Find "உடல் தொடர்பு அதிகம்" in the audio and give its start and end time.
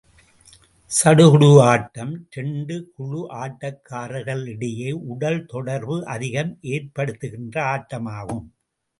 5.11-6.51